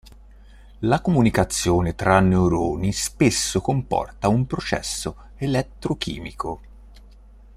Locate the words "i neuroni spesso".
2.17-3.61